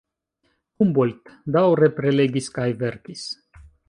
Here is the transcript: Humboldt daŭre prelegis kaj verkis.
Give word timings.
Humboldt 0.85 1.29
daŭre 1.57 1.91
prelegis 1.99 2.49
kaj 2.57 2.67
verkis. 2.81 3.27